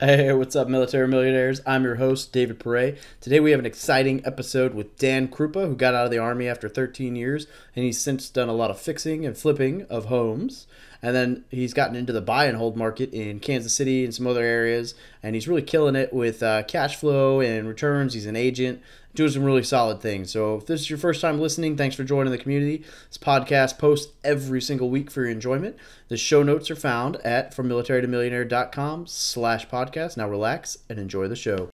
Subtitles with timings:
[0.00, 1.60] Hey, what's up, military millionaires?
[1.66, 2.96] I'm your host, David Pere.
[3.20, 6.48] Today we have an exciting episode with Dan Krupa, who got out of the Army
[6.48, 10.66] after 13 years, and he's since done a lot of fixing and flipping of homes.
[11.02, 14.26] And then he's gotten into the buy and hold market in Kansas City and some
[14.26, 18.14] other areas, and he's really killing it with uh, cash flow and returns.
[18.14, 18.80] He's an agent,
[19.14, 20.30] doing some really solid things.
[20.30, 22.84] So if this is your first time listening, thanks for joining the community.
[23.08, 25.76] This podcast posts every single week for your enjoyment.
[26.08, 30.16] The show notes are found at FromMilitaryToMillionaire.com slash podcast.
[30.16, 31.70] Now relax and enjoy the show.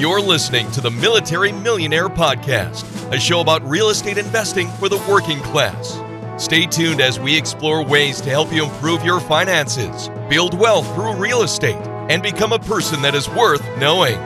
[0.00, 4.96] You're listening to the Military Millionaire Podcast, a show about real estate investing for the
[5.06, 6.00] working class.
[6.42, 11.16] Stay tuned as we explore ways to help you improve your finances, build wealth through
[11.16, 11.76] real estate,
[12.10, 14.18] and become a person that is worth knowing.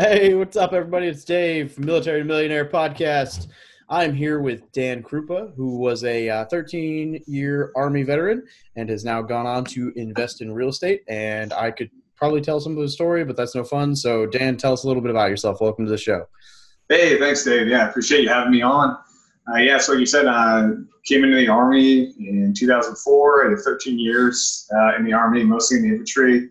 [0.00, 1.06] Hey, what's up, everybody?
[1.06, 3.46] It's Dave from Military Millionaire Podcast.
[3.88, 9.04] I'm here with Dan Krupa, who was a 13 uh, year Army veteran and has
[9.04, 11.02] now gone on to invest in real estate.
[11.06, 13.94] And I could probably tell some of his story, but that's no fun.
[13.94, 15.60] So, Dan, tell us a little bit about yourself.
[15.60, 16.26] Welcome to the show.
[16.88, 17.68] Hey, thanks, Dave.
[17.68, 18.96] Yeah, appreciate you having me on.
[19.50, 20.70] Uh, yeah, so like you said, I uh,
[21.04, 23.46] came into the Army in 2004.
[23.46, 26.50] I did 13 years uh, in the Army, mostly in the infantry.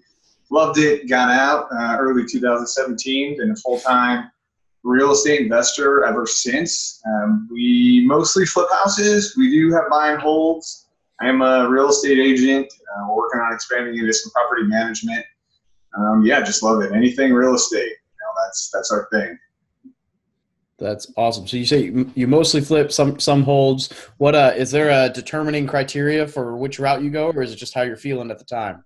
[0.50, 4.32] Loved it, got out uh, early 2017, been a full time
[4.84, 7.02] real estate investor ever since.
[7.06, 9.36] Um, we mostly flip houses.
[9.38, 10.88] We do have buy and holds.
[11.20, 15.26] I am a real estate agent, uh, working on expanding into some property management.
[15.98, 16.94] Um, yeah, just love it.
[16.94, 19.38] Anything real estate, you know, that's that's our thing.
[20.80, 21.48] That's awesome.
[21.48, 23.92] So you say you mostly flip some some holds.
[24.18, 27.56] What uh is there a determining criteria for which route you go, or is it
[27.56, 28.84] just how you're feeling at the time?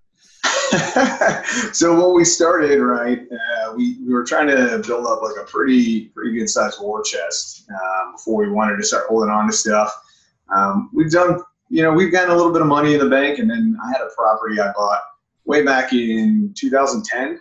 [1.73, 5.45] so when we started, right, uh, we, we were trying to build up like a
[5.45, 9.53] pretty pretty good sized war chest um, before we wanted to start holding on to
[9.53, 9.93] stuff.
[10.55, 13.39] Um, we've done, you know, we've gotten a little bit of money in the bank,
[13.39, 15.01] and then I had a property I bought
[15.45, 17.37] way back in 2010.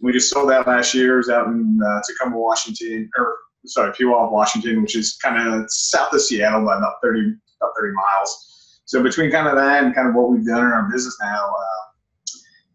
[0.00, 1.14] We just sold that last year.
[1.14, 3.36] It was out in uh, Tacoma, Washington, or
[3.66, 7.94] sorry, Puyallup, Washington, which is kind of south of Seattle by about 30 about 30
[7.94, 8.80] miles.
[8.84, 11.46] So between kind of that and kind of what we've done in our business now.
[11.46, 11.82] Uh,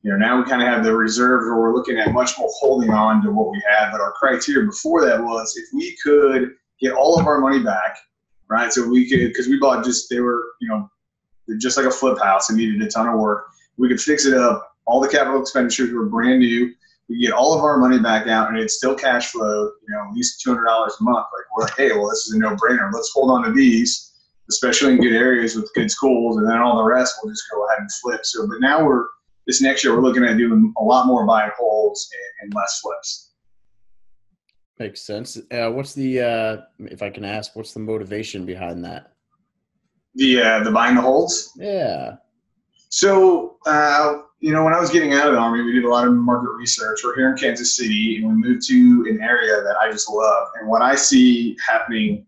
[0.04, 2.50] you know, now we kind of have the reserves where we're looking at much more
[2.60, 3.92] holding on to what we had.
[3.92, 7.98] But our criteria before that was if we could get all of our money back,
[8.50, 8.72] right?
[8.72, 10.90] So we could, because we bought just, they were, you know,
[11.60, 13.48] just like a flip house and needed a ton of work.
[13.78, 14.72] We could fix it up.
[14.86, 16.74] All the capital expenditures were brand new.
[17.10, 20.10] We get all of our money back out and it's still cash flow, you know,
[20.10, 21.26] at least $200 a month.
[21.34, 22.92] Like, we're like, hey, well, this is a no brainer.
[22.94, 24.14] Let's hold on to these,
[24.50, 26.38] especially in good areas with good schools.
[26.38, 28.26] And then all the rest, we'll just go ahead and flip.
[28.26, 29.06] So, but now we're,
[29.46, 32.54] this next year we're looking at doing a lot more buy and holds and, and
[32.54, 33.32] less flips.
[34.78, 35.38] Makes sense.
[35.50, 39.14] Uh, what's the, uh, if I can ask, what's the motivation behind that?
[40.18, 41.52] The uh, the buying the holds.
[41.56, 42.16] Yeah.
[42.90, 45.90] So uh, you know, when I was getting out of the army, we did a
[45.90, 47.00] lot of market research.
[47.04, 50.48] We're here in Kansas City, and we moved to an area that I just love.
[50.60, 52.26] And what I see happening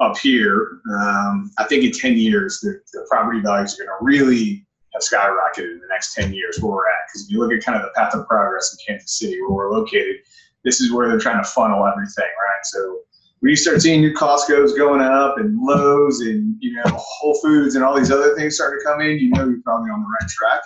[0.00, 4.04] up here, um, I think in ten years, the, the property values are going to
[4.04, 7.06] really have skyrocketed in the next 10 years where we're at.
[7.06, 9.50] Because if you look at kind of the path of progress in Kansas City, where
[9.50, 10.16] we're located,
[10.64, 12.64] this is where they're trying to funnel everything, right?
[12.64, 13.00] So
[13.40, 17.74] when you start seeing new Costco's going up and Lowe's and you know Whole Foods
[17.74, 20.08] and all these other things starting to come in, you know you're probably on the
[20.20, 20.60] right track.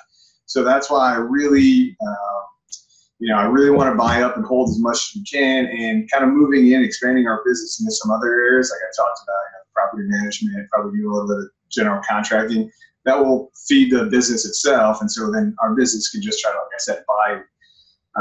[0.52, 2.40] So that's why I really, uh,
[3.20, 5.64] you know, I really want to buy up and hold as much as we can,
[5.64, 9.18] and kind of moving in, expanding our business into some other areas, like I talked
[9.22, 12.70] about, you know, property management, probably do a little bit of general contracting
[13.06, 15.00] that will feed the business itself.
[15.00, 17.40] And so then our business can just try to, like I said, buy,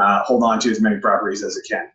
[0.02, 1.90] uh, hold on to as many properties as it can.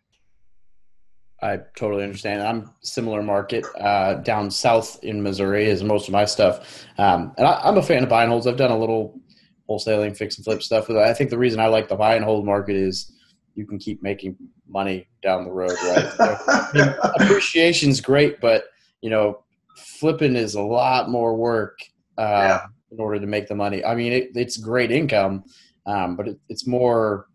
[1.41, 2.43] I totally understand.
[2.43, 7.47] I'm similar market uh, down south in Missouri is most of my stuff, um, and
[7.47, 8.45] I, am a fan of buy and holds.
[8.45, 9.19] I've done a little
[9.69, 10.89] wholesaling, fix and flip stuff.
[10.89, 13.11] I think the reason I like the buy and hold market is
[13.55, 14.35] you can keep making
[14.67, 16.71] money down the road, right?
[16.73, 18.65] so, appreciation's great, but
[19.01, 19.43] you know,
[19.75, 21.79] flipping is a lot more work.
[22.17, 22.61] Uh, yeah
[22.91, 23.83] in order to make the money.
[23.83, 25.43] I mean, it, it's great income,
[25.85, 27.27] um, but it, it's more,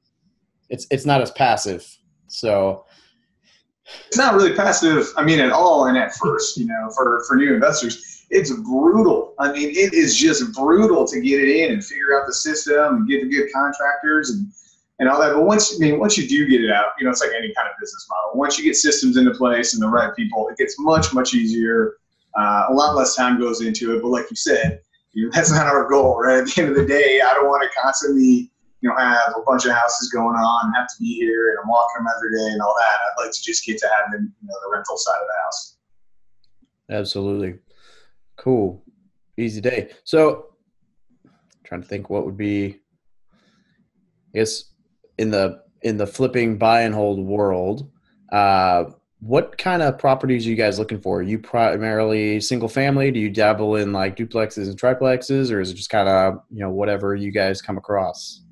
[0.69, 1.87] it's it's not as passive.
[2.29, 2.87] So
[4.07, 5.09] it's not really passive.
[5.17, 5.87] I mean, at all.
[5.87, 9.35] And at first, you know, for for new investors, it's brutal.
[9.39, 12.97] I mean, it is just brutal to get it in and figure out the system
[12.97, 14.47] and get the good contractors and
[14.99, 15.35] and all that.
[15.35, 17.53] But once I mean, once you do get it out, you know, it's like any
[17.55, 18.39] kind of business model.
[18.39, 21.97] Once you get systems into place and the right people, it gets much much easier.
[22.39, 24.01] Uh, a lot less time goes into it.
[24.01, 24.81] But like you said,
[25.13, 26.39] you know, that's not our goal, right?
[26.39, 28.51] At the end of the day, I don't want to constantly
[28.81, 31.69] you know, have a bunch of houses going on have to be here and I'm
[31.69, 33.23] walking them every day and all that.
[33.23, 35.77] I'd like to just get to having, you know, the rental side of the house.
[36.91, 37.61] Absolutely.
[38.37, 38.83] Cool.
[39.37, 39.91] Easy day.
[40.05, 40.47] So
[41.65, 42.81] trying to think what would be
[44.35, 44.65] I guess
[45.19, 47.91] in the in the flipping buy and hold world,
[48.31, 48.85] uh
[49.23, 51.21] what kind of properties are you guys looking for?
[51.21, 53.13] Are you primarily single family?
[53.13, 56.61] Do you dabble in like duplexes and triplexes, or is it just kind of you
[56.61, 58.43] know whatever you guys come across?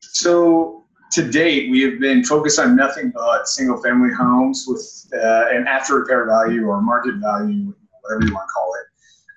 [0.00, 5.44] So to date, we have been focused on nothing but single family homes with uh,
[5.50, 8.89] an after repair value or market value, whatever you want to call it,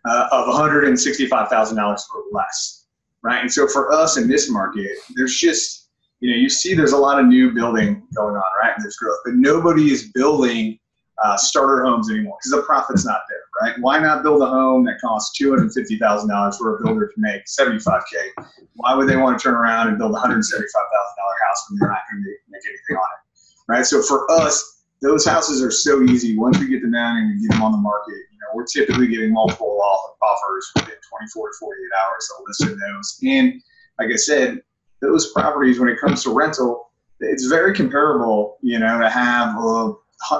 [0.05, 2.85] uh, of $165,000 or less,
[3.21, 3.41] right?
[3.41, 5.83] And so for us in this market, there's just
[6.23, 8.71] you know, you see there's a lot of new building going on, right?
[8.73, 10.79] And there's growth, but nobody is building
[11.21, 13.75] uh, starter homes anymore because the profit's not there, right?
[13.81, 17.11] Why not build a home that costs two hundred fifty thousand dollars where a builder
[17.13, 18.17] can make seventy five k?
[18.75, 21.35] Why would they want to turn around and build a hundred seventy five thousand dollar
[21.45, 23.85] house when they're not going to make anything on it, right?
[23.85, 26.37] So for us, those houses are so easy.
[26.37, 28.15] Once we get them down and we get them on the market,
[28.53, 29.79] we're typically getting multiple
[30.21, 33.19] offers within 24 to 48 hours of listing those.
[33.23, 33.61] And
[33.99, 34.61] like I said,
[35.01, 39.93] those properties, when it comes to rental, it's very comparable, you know, to have a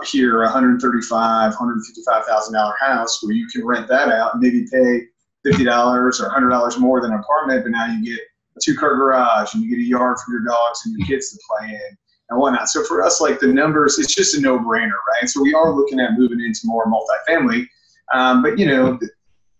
[0.06, 5.02] here a 135 155000 dollar house where you can rent that out and maybe pay
[5.46, 8.20] $50 or $100 more than an apartment but now you get
[8.56, 11.32] a two car garage and you get a yard for your dogs and your kids
[11.32, 11.98] to play in
[12.30, 15.42] and whatnot so for us like the numbers it's just a no brainer right so
[15.42, 17.68] we are looking at moving into more multifamily
[18.14, 19.00] um, but you know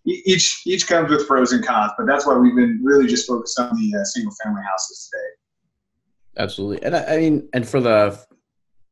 [0.04, 3.58] each each comes with pros and cons, but that's why we've been really just focused
[3.58, 6.42] on the uh, single family houses today.
[6.42, 8.18] Absolutely, and I, I, mean, and for the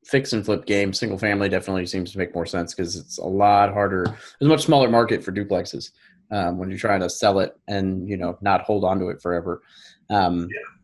[0.05, 3.25] fix and flip game, single family definitely seems to make more sense because it's a
[3.25, 4.05] lot harder.
[4.05, 5.91] There's a much smaller market for duplexes
[6.31, 9.21] um, when you're trying to sell it and you know not hold on to it
[9.21, 9.63] forever.
[10.09, 10.82] Um, yeah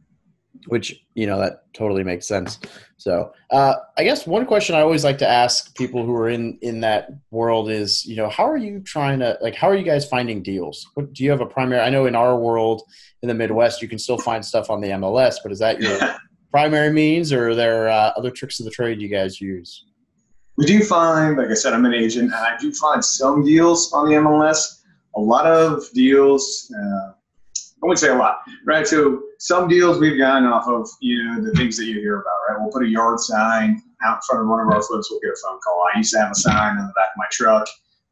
[0.67, 2.59] which you know that totally makes sense.
[2.97, 6.59] So uh, i guess one question i always like to ask people who are in
[6.63, 9.85] in that world is you know how are you trying to like how are you
[9.85, 10.87] guys finding deals?
[10.95, 12.83] What, do you have a primary i know in our world
[13.23, 15.99] in the midwest you can still find stuff on the mls but is that your
[16.51, 19.85] primary means or are there uh, other tricks of the trade you guys use?
[20.57, 23.93] We do find like i said i'm an agent and i do find some deals
[23.93, 24.81] on the mls
[25.15, 27.13] a lot of deals uh,
[27.83, 28.87] I wouldn't say a lot, right?
[28.87, 32.35] So some deals we've gotten off of, you know, the things that you hear about,
[32.49, 32.61] right?
[32.61, 35.11] We'll put a yard sign out in front of one of our flips.
[35.11, 35.87] We'll get a phone call.
[35.95, 37.67] I used to have a sign on the back of my truck.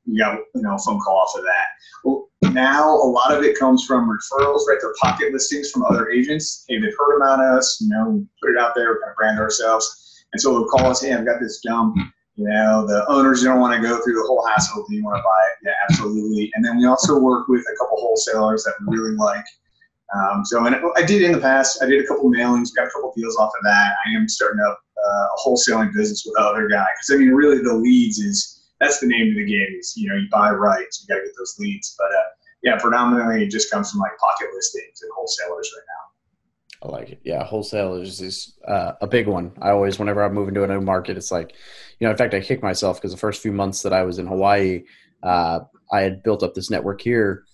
[0.06, 1.66] We got, you know, a phone call off of that.
[2.04, 4.78] Well, now a lot of it comes from referrals, right?
[4.80, 6.64] They're pocket listings from other agents.
[6.68, 9.40] Hey, they've heard about us, you know, put it out there, we're kind of brand
[9.40, 10.24] ourselves.
[10.32, 12.02] And so they'll call us, hey, I've got this dump hmm.
[12.36, 14.86] you know, the owners don't want to go through the whole hassle.
[14.88, 15.66] Do you want to buy it?
[15.66, 16.52] Yeah, absolutely.
[16.54, 19.44] And then we also work with a couple wholesalers that we really like.
[20.14, 22.90] Um, so, and I did in the past, I did a couple mailings, got a
[22.90, 23.94] couple deals off of that.
[24.06, 27.62] I am starting up uh, a wholesaling business with other guy because I mean, really,
[27.62, 29.76] the leads is that's the name of the game.
[29.78, 31.94] Is you know, you buy right, so you got to get those leads.
[31.98, 32.30] But uh,
[32.62, 36.06] yeah, predominantly it just comes from like pocket listings and wholesalers right now.
[36.82, 37.20] I like it.
[37.24, 39.52] Yeah, wholesalers is, is uh, a big one.
[39.60, 41.54] I always, whenever I move into a new market, it's like,
[41.98, 44.18] you know, in fact, I kick myself because the first few months that I was
[44.18, 44.84] in Hawaii,
[45.22, 45.60] uh,
[45.90, 47.44] I had built up this network here.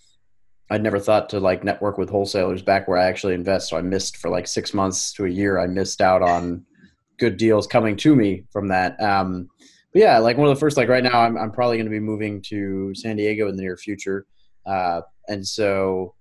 [0.73, 3.69] I'd never thought to like network with wholesalers back where I actually invest.
[3.69, 5.59] So I missed for like six months to a year.
[5.59, 6.65] I missed out on
[7.19, 8.99] good deals coming to me from that.
[8.99, 9.51] Um,
[9.93, 11.91] but yeah, like one of the first, like right now, I'm, I'm probably going to
[11.91, 14.25] be moving to San Diego in the near future.
[14.65, 16.15] Uh, and so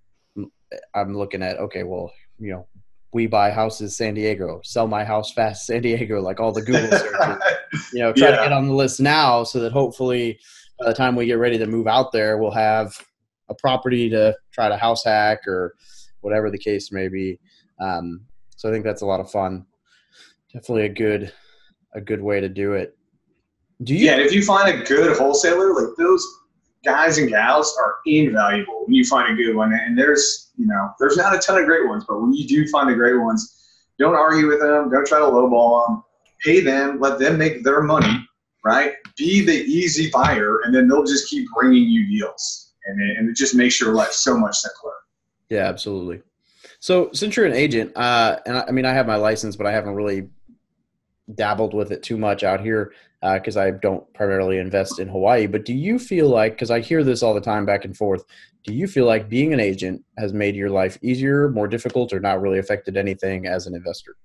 [0.94, 2.68] I'm looking at, okay, well, you know,
[3.14, 6.92] we buy houses San Diego, sell my house fast San Diego, like all the Google
[6.92, 7.38] searches,
[7.94, 8.36] you know, try yeah.
[8.36, 10.38] to get on the list now so that hopefully
[10.78, 12.94] by the time we get ready to move out there, we'll have
[13.52, 15.76] a property to try to house hack or
[16.22, 17.38] whatever the case may be.
[17.80, 18.22] Um,
[18.56, 19.66] so I think that's a lot of fun.
[20.54, 21.32] Definitely a good,
[21.94, 22.98] a good way to do it.
[23.84, 24.06] Do you?
[24.06, 26.26] Yeah, if you find a good wholesaler, like those
[26.86, 29.74] guys and gals are invaluable when you find a good one.
[29.74, 32.68] And there's, you know, there's not a ton of great ones, but when you do
[32.70, 33.58] find the great ones,
[34.00, 34.90] don't argue with them.
[34.90, 36.04] Don't try to lowball them.
[36.44, 37.00] Pay them.
[37.00, 38.28] Let them make their money.
[38.64, 38.94] Right.
[39.18, 43.30] Be the easy buyer, and then they'll just keep bringing you deals and it, and
[43.30, 44.94] it just makes your life so much simpler.
[45.50, 46.22] Yeah, absolutely.
[46.80, 49.68] So since you're an agent, uh, and I, I mean, I have my license, but
[49.68, 50.30] I haven't really
[51.36, 55.46] dabbled with it too much out here because uh, I don't primarily invest in Hawaii.
[55.46, 58.26] But do you feel like, because I hear this all the time back and forth,
[58.64, 62.20] do you feel like being an agent has made your life easier, more difficult, or
[62.20, 64.16] not really affected anything as an investor?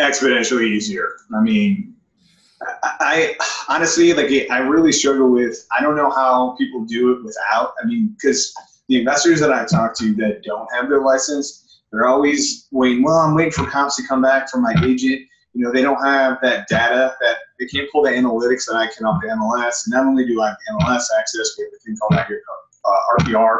[0.00, 1.08] Exponentially easier.
[1.36, 1.94] I mean,
[2.60, 3.36] I,
[3.68, 5.66] honestly like I really struggle with.
[5.76, 7.74] I don't know how people do it without.
[7.82, 8.52] I mean, because
[8.88, 13.02] the investors that I talk to that don't have their license, They're always waiting.
[13.02, 15.22] Well, I'm waiting for comps to come back from my agent.
[15.54, 18.88] You know, they don't have that data that they can't pull the analytics that I
[18.94, 19.86] can off the MLS.
[19.86, 22.20] And not only do I have the MLS access, we have a thing called
[22.88, 23.58] uh, RPR,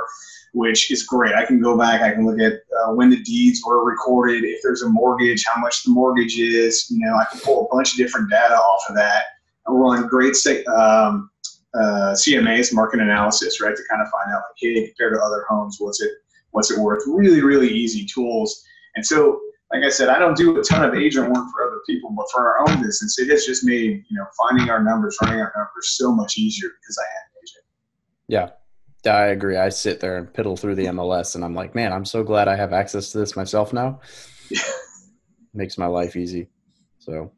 [0.55, 1.35] which is great.
[1.35, 4.61] I can go back, I can look at uh, when the deeds were recorded, if
[4.63, 6.91] there's a mortgage, how much the mortgage is.
[6.91, 9.25] You know, I can pull a bunch of different data off of that.
[9.67, 10.35] And run great
[10.69, 11.31] um,
[11.75, 15.45] uh, CMAs, market analysis, right, to kind of find out, like, hey, compared to other
[15.49, 16.11] homes, what's it,
[16.53, 17.03] what's it worth?
[17.07, 18.65] Really, really easy tools.
[18.97, 19.39] And so,
[19.73, 22.27] like I said, I don't do a ton of agent work for other people, but
[22.33, 25.53] for our own business, it has just made you know finding our numbers, running our
[25.55, 27.65] numbers, so much easier because I have an agent.
[28.29, 28.49] Yeah,
[29.07, 29.57] I agree.
[29.57, 32.49] I sit there and piddle through the MLS, and I'm like, man, I'm so glad
[32.49, 34.01] I have access to this myself now.
[35.55, 36.49] Makes my life easy.
[36.99, 37.33] So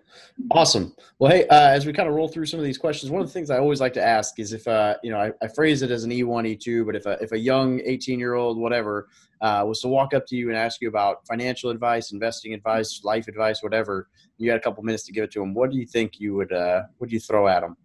[0.51, 0.95] awesome.
[1.19, 3.27] Well, hey, uh, as we kind of roll through some of these questions, one of
[3.27, 5.83] the things I always like to ask is if, uh, you know, I, I, phrase
[5.83, 9.09] it as an E1, E2, but if a, if a young 18 year old, whatever,
[9.41, 13.01] uh, was to walk up to you and ask you about financial advice, investing advice,
[13.05, 15.55] life advice, whatever, you got a couple minutes to give it to them.
[15.55, 17.77] What do you think you would, uh, what do you throw at them?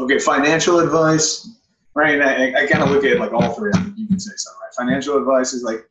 [0.00, 1.48] Okay, financial advice
[1.94, 2.20] right?
[2.20, 3.70] I, I kind of look at like all three.
[3.74, 4.74] I think you can say something, right?
[4.74, 5.88] Financial advice is like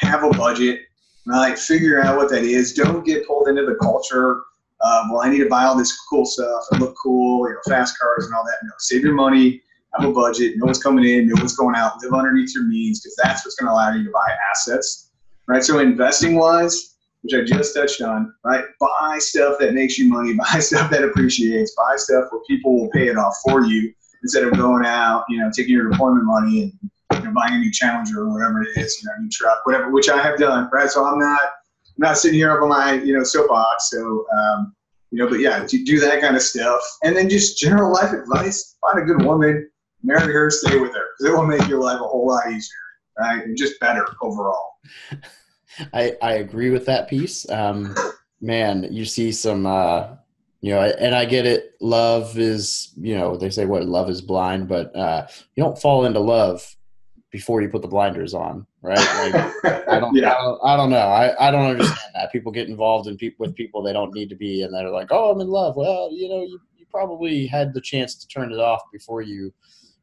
[0.00, 0.80] have a budget,
[1.26, 1.58] right?
[1.58, 2.74] Figure out what that is.
[2.74, 4.42] Don't get pulled into the culture.
[4.84, 7.60] Um, well, I need to buy all this cool stuff and look cool, you know,
[7.68, 8.58] fast cars and all that.
[8.62, 9.60] No, save your money,
[9.94, 13.00] have a budget, know what's coming in, know what's going out, live underneath your means
[13.00, 15.10] because that's what's going to allow you to buy assets,
[15.48, 15.64] right?
[15.64, 18.64] So investing wise, which I just touched on, right?
[18.78, 22.90] Buy stuff that makes you money, buy stuff that appreciates, buy stuff where people will
[22.90, 26.62] pay it off for you instead of going out, you know, taking your deployment money
[26.62, 29.30] and you know, buying a new Challenger or whatever it is, you know, a new
[29.30, 30.90] truck, whatever, which I have done, right?
[30.90, 33.90] So I'm not, I'm not sitting here up on my, you know, soapbox.
[33.90, 34.74] So, um,
[35.10, 38.12] you know, but yeah, to do that kind of stuff, and then just general life
[38.12, 39.70] advice: find a good woman,
[40.02, 42.76] marry her, stay with her, because it will make your life a whole lot easier,
[43.18, 44.72] right, and just better overall.
[45.94, 47.48] I I agree with that piece.
[47.48, 47.94] Um,
[48.40, 50.08] man, you see some uh,
[50.60, 51.74] you know and i get it.
[51.80, 56.04] Love is you know they say what love is blind but uh, you don't fall
[56.04, 56.76] into love
[57.30, 59.32] before you put the blinders on right?
[59.32, 60.32] Like, I, don't, yeah.
[60.32, 60.96] I, don't, I don't know.
[60.96, 62.32] I, I don't understand that.
[62.32, 65.08] People get involved in pe- with people they don't need to be and they're like
[65.10, 65.76] oh i'm in love.
[65.76, 69.52] Well you know you, you probably had the chance to turn it off before you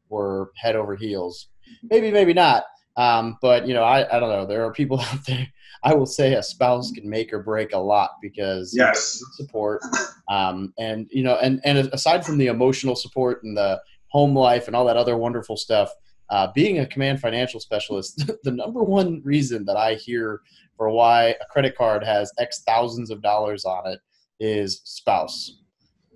[0.08, 1.48] were head over heels.
[1.82, 2.64] Maybe maybe not.
[2.96, 4.46] Um, but you know I, I don't know.
[4.46, 5.46] There are people out there
[5.82, 9.82] I will say a spouse can make or break a lot because yes, support,
[10.28, 14.66] um, and you know, and and aside from the emotional support and the home life
[14.66, 15.90] and all that other wonderful stuff,
[16.30, 20.40] uh, being a command financial specialist, the number one reason that I hear
[20.76, 24.00] for why a credit card has X thousands of dollars on it
[24.40, 25.60] is spouse.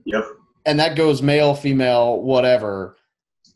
[0.05, 0.25] Yep.
[0.67, 2.97] And that goes male, female, whatever.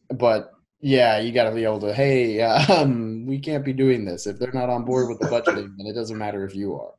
[0.09, 1.95] But yeah, you got to be able to.
[1.95, 5.77] Hey, um, we can't be doing this if they're not on board with the budgeting.
[5.77, 6.93] then it doesn't matter if you are.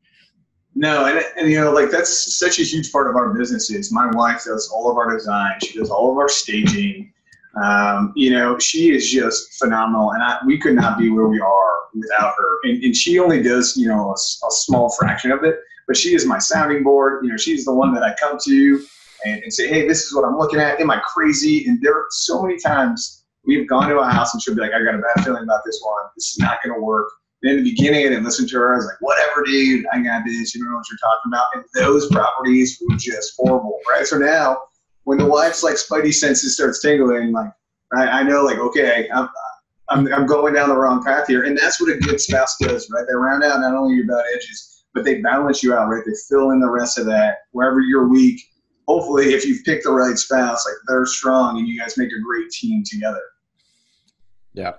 [0.78, 3.70] No, and, and you know, like that's such a huge part of our business.
[3.70, 5.54] Is my wife does all of our design.
[5.64, 7.14] She does all of our staging.
[7.64, 11.40] Um, you know, she is just phenomenal, and I, we could not be where we
[11.40, 12.60] are without her.
[12.64, 16.14] And, and she only does, you know, a, a, small fraction of it, but she
[16.14, 17.24] is my sounding board.
[17.24, 18.86] You know, she's the one that I come to
[19.26, 20.82] and, and say, hey, this is what I'm looking at.
[20.82, 21.66] Am I crazy?
[21.68, 24.74] And there are so many times we've gone to a house and she'll be like,
[24.74, 26.04] I got a bad feeling about this one.
[26.16, 27.08] This is not going to work.
[27.44, 28.74] And in the beginning, I didn't listen to her.
[28.74, 29.86] I was like, whatever, dude.
[29.92, 30.56] I got this.
[30.56, 31.46] You don't know what you're talking about.
[31.54, 34.06] And those properties were just horrible, right?
[34.06, 34.58] So now,
[35.04, 37.52] when the wife's like spidey senses starts tingling, like
[37.94, 39.30] I, I know, like okay, I'm,
[39.90, 42.90] I'm I'm going down the wrong path here, and that's what a good spouse does,
[42.90, 43.06] right?
[43.08, 46.04] They round out not only your bad edges, but they balance you out, right?
[46.06, 47.38] They fill in the rest of that.
[47.52, 48.42] Wherever you're weak,
[48.88, 52.22] hopefully, if you've picked the right spouse, like they're strong, and you guys make a
[52.22, 53.22] great team together.
[54.56, 54.74] Yeah,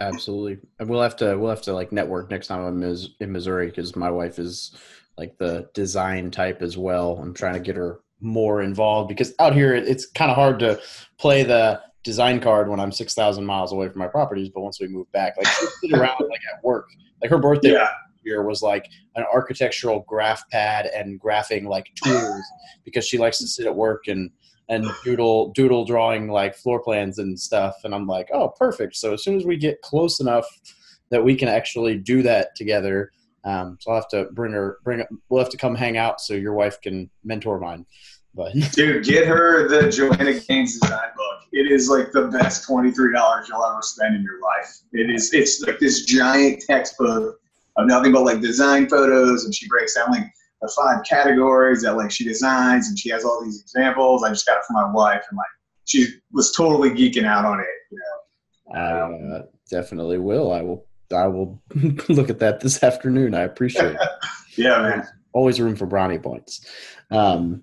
[0.00, 0.58] absolutely.
[0.78, 3.96] And we'll have to we'll have to like network next time I'm in Missouri because
[3.96, 4.76] my wife is
[5.18, 7.18] like the design type as well.
[7.20, 10.80] I'm trying to get her more involved because out here it's kind of hard to
[11.18, 14.48] play the design card when I'm six thousand miles away from my properties.
[14.48, 16.88] But once we move back, like she'll sit around like at work.
[17.20, 17.88] Like her birthday yeah.
[18.22, 22.44] year was like an architectural graph pad and graphing like tools
[22.84, 24.30] because she likes to sit at work and
[24.68, 28.96] and doodle doodle drawing like floor plans and stuff and i'm like oh perfect.
[28.96, 30.46] So as soon as we get close enough
[31.10, 33.12] that we can actually do that together
[33.44, 36.34] um, so i'll have to bring her bring we'll have to come hang out so
[36.34, 37.86] your wife can mentor mine
[38.34, 41.38] but dude get her the joanna gaines design book.
[41.52, 44.80] It is like the best $23 you'll ever spend in your life.
[44.92, 47.40] It is it's like this giant textbook
[47.76, 51.96] of nothing but like design photos and she breaks down like the five categories that
[51.96, 54.24] like she designs and she has all these examples.
[54.24, 55.46] I just got it from my wife and like
[55.84, 57.66] she was totally geeking out on it.
[57.90, 60.52] You know, I uh, definitely will.
[60.52, 61.62] I will I will
[62.08, 63.34] look at that this afternoon.
[63.34, 64.00] I appreciate it.
[64.56, 65.08] yeah, man.
[65.32, 66.66] Always room for brownie points.
[67.10, 67.62] Um,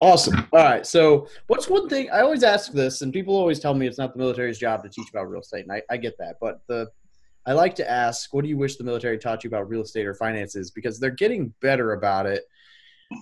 [0.00, 0.46] awesome.
[0.52, 0.86] All right.
[0.86, 4.12] So, what's one thing I always ask this, and people always tell me it's not
[4.12, 6.36] the military's job to teach about real estate, and I, I get that.
[6.40, 6.88] But the
[7.46, 10.06] I like to ask, what do you wish the military taught you about real estate
[10.06, 10.70] or finances?
[10.70, 12.44] Because they're getting better about it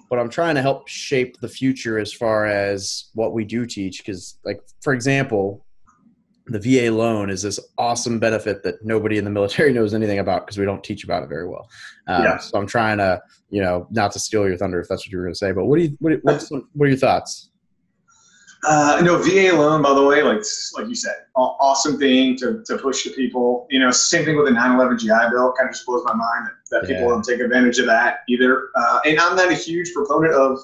[0.08, 3.98] but I'm trying to help shape the future as far as what we do teach.
[3.98, 5.64] Because, like, for example,
[6.46, 10.46] the VA loan is this awesome benefit that nobody in the military knows anything about
[10.46, 11.68] because we don't teach about it very well.
[12.06, 12.38] Um, yeah.
[12.38, 15.18] So I'm trying to, you know, not to steal your thunder if that's what you
[15.18, 17.50] were going to say, but what do you, what, what's, what are your thoughts?
[18.64, 20.42] Uh, no, VA loan, by the way, like
[20.76, 23.66] like you said, awesome thing to, to push to people.
[23.70, 25.52] You know, same thing with the 9/11 GI Bill.
[25.58, 26.96] Kind of just blows my mind that, that yeah.
[26.96, 28.68] people don't take advantage of that either.
[28.76, 30.58] Uh, and I'm not a huge proponent of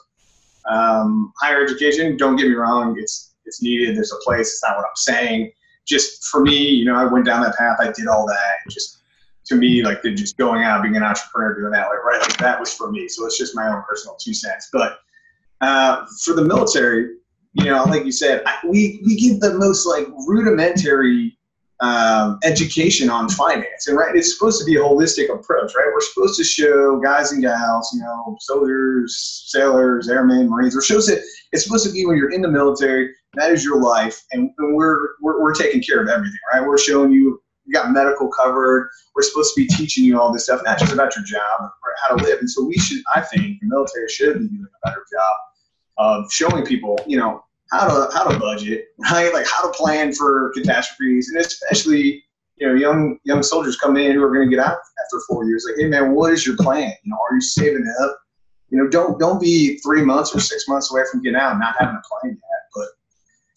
[0.71, 2.17] um, higher education.
[2.17, 3.97] Don't get me wrong; it's it's needed.
[3.97, 4.49] There's a place.
[4.49, 5.51] It's not what I'm saying.
[5.85, 7.79] Just for me, you know, I went down that path.
[7.81, 8.71] I did all that.
[8.71, 8.99] Just
[9.47, 12.61] to me, like just going out, being an entrepreneur, doing that, like right, like that
[12.61, 13.09] was for me.
[13.09, 14.69] So it's just my own personal two cents.
[14.73, 14.99] But
[15.63, 17.17] uh, for the military
[17.55, 21.37] you know, like you said, we we give the most like rudimentary
[21.81, 25.91] um, education on finance, and right, it's supposed to be a holistic approach, right?
[25.93, 30.75] We're supposed to show guys and gals, you know, soldiers, sailors, airmen, marines.
[30.75, 31.21] We're supposed to.
[31.53, 34.77] It's supposed to be when you're in the military, that is your life, and, and
[34.77, 36.67] we're, we're we're taking care of everything, right?
[36.67, 38.91] We're showing you you got medical covered.
[39.15, 41.95] We're supposed to be teaching you all this stuff, not just about your job or
[42.03, 42.39] how to live.
[42.41, 45.33] And so we should, I think, the military should be doing a better job
[45.99, 49.33] of showing people, you know, how to how to budget, right?
[49.33, 52.25] Like how to plan for catastrophes, and especially
[52.57, 55.45] you know young young soldiers coming in who are going to get out after four
[55.45, 55.67] years.
[55.69, 56.93] Like, hey man, what is your plan?
[57.05, 58.19] You know, are you saving up?
[58.71, 61.61] You know, don't don't be three months or six months away from getting out and
[61.61, 62.87] not having a plan yet.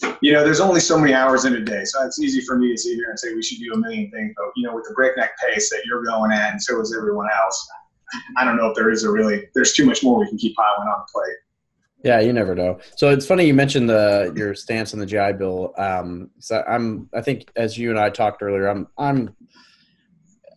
[0.01, 2.57] But you know, there's only so many hours in a day, so it's easy for
[2.57, 4.33] me to sit here and say we should do a million things.
[4.37, 7.27] But you know, with the breakneck pace that you're going at, and so is everyone
[7.43, 7.69] else,
[8.37, 10.55] I don't know if there is a really there's too much more we can keep
[10.55, 11.35] piling on the plate.
[12.03, 12.79] Yeah, you never know.
[12.95, 15.73] So it's funny you mentioned the your stance on the GI Bill.
[15.77, 19.35] Um, so I'm, I think as you and I talked earlier, I'm, I'm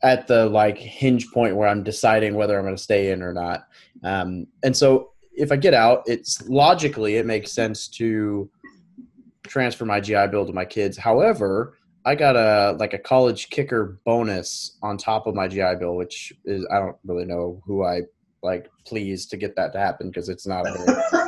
[0.03, 3.33] at the like hinge point where I'm deciding whether I'm going to stay in or
[3.33, 3.67] not.
[4.03, 8.49] Um, and so if I get out, it's logically it makes sense to
[9.47, 10.97] transfer my GI Bill to my kids.
[10.97, 15.97] However, I got a like a college kicker bonus on top of my GI Bill,
[15.97, 18.03] which is I don't really know who I
[18.43, 20.73] like pleased to get that to happen because it's not a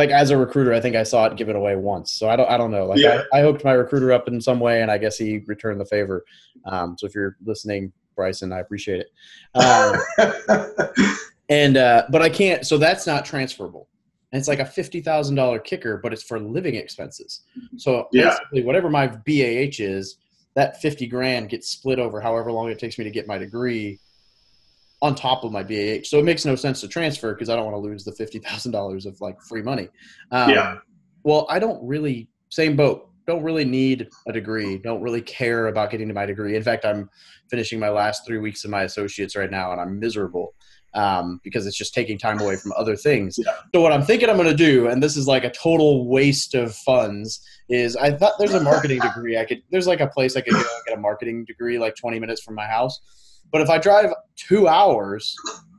[0.00, 2.10] like as a recruiter, I think I saw it given away once.
[2.12, 2.86] So I don't, I don't know.
[2.86, 3.22] Like yeah.
[3.34, 5.84] I, I, hooked my recruiter up in some way, and I guess he returned the
[5.84, 6.24] favor.
[6.64, 9.08] Um, so if you're listening, Bryson, I appreciate it.
[9.54, 11.16] Um,
[11.50, 12.66] and uh, but I can't.
[12.66, 13.88] So that's not transferable.
[14.32, 17.42] And it's like a fifty thousand dollar kicker, but it's for living expenses.
[17.76, 18.30] So yeah.
[18.30, 20.16] basically, whatever my BAH is,
[20.54, 23.98] that fifty grand gets split over however long it takes me to get my degree
[25.02, 26.04] on top of my BAH.
[26.04, 28.38] So it makes no sense to transfer because I don't want to lose the fifty
[28.38, 29.88] thousand dollars of like free money.
[30.30, 30.76] Um, yeah.
[31.22, 33.08] Well, I don't really same boat.
[33.26, 34.78] Don't really need a degree.
[34.78, 36.56] Don't really care about getting to my degree.
[36.56, 37.08] In fact, I'm
[37.48, 40.54] finishing my last three weeks of my associates right now, and I'm miserable
[40.94, 43.38] um, because it's just taking time away from other things.
[43.38, 43.52] Yeah.
[43.72, 46.54] So what I'm thinking I'm going to do, and this is like a total waste
[46.54, 49.62] of funds, is I thought there's a marketing degree I could.
[49.70, 52.54] There's like a place I could go get a marketing degree like 20 minutes from
[52.56, 53.00] my house
[53.52, 55.34] but if I drive two hours,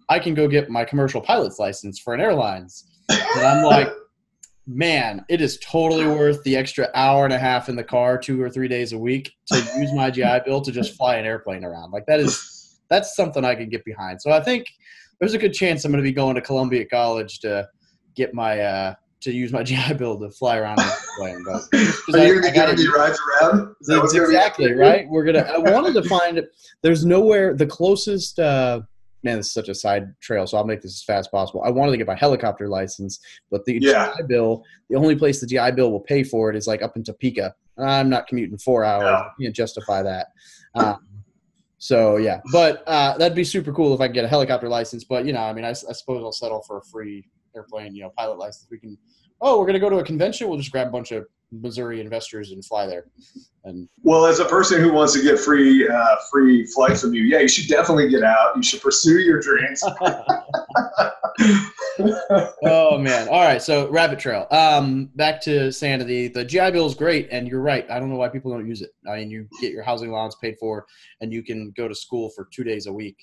[0.09, 2.85] I can go get my commercial pilot's license for an airlines.
[3.09, 3.89] And I'm like,
[4.67, 8.41] man, it is totally worth the extra hour and a half in the car, two
[8.41, 11.63] or three days a week, to use my GI Bill to just fly an airplane
[11.63, 11.91] around.
[11.91, 14.21] Like that is that's something I can get behind.
[14.21, 14.65] So I think
[15.19, 17.67] there's a good chance I'm going to be going to Columbia College to
[18.15, 20.79] get my uh, to use my GI Bill to fly around
[21.17, 21.43] plane.
[21.45, 23.75] But are you going to me rides around?
[23.81, 25.07] That's exactly right.
[25.09, 25.39] We're gonna.
[25.41, 26.41] I wanted to find.
[26.81, 27.55] There's nowhere.
[27.55, 28.39] The closest.
[28.39, 28.81] Uh,
[29.23, 31.61] man, this is such a side trail, so I'll make this as fast as possible.
[31.63, 34.13] I wanted to get my helicopter license, but the yeah.
[34.17, 36.95] GI Bill, the only place the GI Bill will pay for it is like up
[36.95, 37.53] in Topeka.
[37.77, 39.05] I'm not commuting four hours.
[39.05, 40.27] I can't justify that.
[40.75, 41.07] Um,
[41.77, 45.03] so yeah, but uh, that'd be super cool if I could get a helicopter license.
[45.03, 48.03] But you know, I mean, I, I suppose I'll settle for a free airplane, you
[48.03, 48.67] know, pilot license.
[48.69, 48.97] We can,
[49.41, 50.47] oh, we're going to go to a convention.
[50.47, 53.05] We'll just grab a bunch of Missouri investors and fly there.
[53.63, 57.23] And well, as a person who wants to get free uh, free flights from you,
[57.23, 58.55] yeah, you should definitely get out.
[58.55, 59.83] You should pursue your dreams.
[62.65, 63.27] oh man!
[63.27, 64.47] All right, so rabbit trail.
[64.49, 66.27] Um, back to sanity.
[66.27, 67.85] The GI Bill is great, and you're right.
[67.91, 68.91] I don't know why people don't use it.
[69.07, 70.85] I mean, you get your housing allowance paid for,
[71.19, 73.17] and you can go to school for two days a week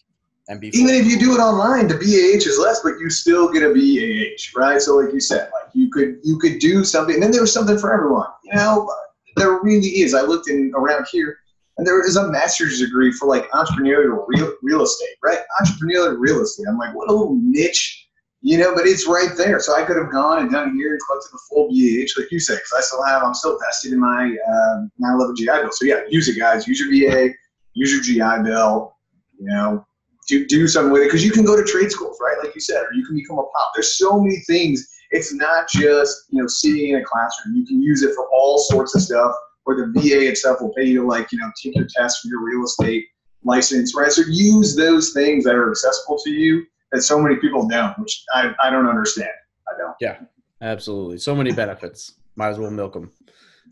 [0.49, 3.63] and even if you do it online, the BAH is less, but you still get
[3.63, 4.81] a BAH, right?
[4.81, 7.53] So like you said, like you could you could do something, and then there was
[7.53, 8.29] something for everyone.
[8.45, 8.91] You know,
[9.37, 10.15] there really is.
[10.15, 11.39] I looked in around here.
[11.77, 15.39] And there is a master's degree for like entrepreneurial real, real estate, right?
[15.63, 16.67] Entrepreneurial real estate.
[16.69, 18.09] I'm like, what a little niche,
[18.41, 19.61] you know, but it's right there.
[19.61, 22.41] So I could have gone and done here and collected the full BAH, like you
[22.41, 25.71] said, because I still have, I'm still vested in my um, 911 GI Bill.
[25.71, 26.67] So yeah, use it, guys.
[26.67, 27.33] Use your VA,
[27.75, 28.97] use your GI Bill,
[29.39, 29.87] you know,
[30.29, 31.07] do, do something with it.
[31.07, 32.37] Because you can go to trade schools, right?
[32.43, 33.73] Like you said, or you can become a pop.
[33.75, 34.89] There's so many things.
[35.11, 37.57] It's not just, you know, sitting in a classroom.
[37.57, 39.35] You can use it for all sorts of stuff
[39.69, 42.29] or the VA itself will pay you to like, you know, take your test for
[42.29, 43.05] your real estate
[43.45, 44.11] license, right?
[44.11, 48.25] So use those things that are accessible to you that so many people don't, which
[48.35, 49.29] I, I don't understand.
[49.69, 49.95] I don't.
[50.01, 50.21] Yeah,
[50.63, 51.19] absolutely.
[51.19, 52.15] So many benefits.
[52.35, 53.13] Might as well milk them.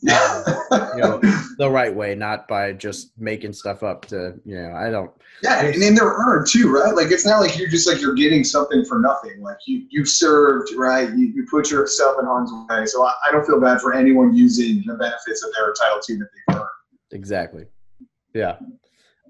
[0.05, 0.45] Um,
[0.95, 1.21] you know,
[1.59, 5.11] the right way, not by just making stuff up to, you know, I don't.
[5.43, 6.95] Yeah, and then they're earned too, right?
[6.95, 9.41] Like it's not like you're just like you're getting something for nothing.
[9.41, 11.09] Like you you served, right?
[11.11, 12.87] You, you put yourself in harm's way.
[12.87, 16.19] So I, I don't feel bad for anyone using the benefits that they're entitled to
[16.19, 16.69] that they've earned.
[17.13, 17.67] Exactly.
[18.35, 18.57] Yeah.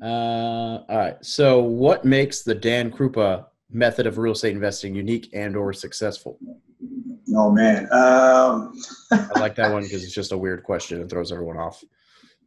[0.03, 1.25] Uh, all right.
[1.25, 6.39] So, what makes the Dan Krupa method of real estate investing unique and or successful?
[7.35, 8.79] Oh man, um,
[9.11, 11.83] I like that one because it's just a weird question and throws everyone off.